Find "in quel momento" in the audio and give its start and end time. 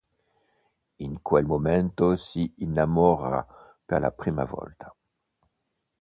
0.97-2.15